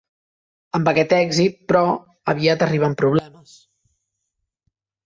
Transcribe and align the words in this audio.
Amb 0.79 0.89
aquest 0.91 1.13
èxit, 1.17 1.61
però, 1.73 1.83
aviat 2.35 2.67
arriben 2.69 2.99
problemes. 3.05 3.57